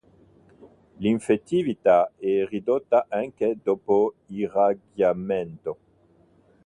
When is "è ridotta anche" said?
2.17-3.57